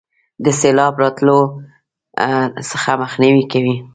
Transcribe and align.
د 0.43 0.45
سیلاب 0.59 0.93
راتللو 1.03 1.39
څخه 2.71 2.91
مخنیوي 3.03 3.43
کوي. 3.51 3.75